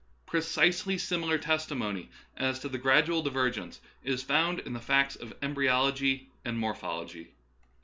Precisely 0.25 0.97
similar 0.97 1.37
testimony 1.37 2.09
as 2.35 2.57
to 2.57 2.67
gradual 2.69 3.21
diver 3.21 3.51
gence 3.51 3.77
is 4.03 4.23
found 4.23 4.59
in 4.61 4.73
the 4.73 4.79
facts 4.79 5.15
of 5.15 5.31
embryology 5.43 6.31
and 6.43 6.57
morphology. 6.57 7.35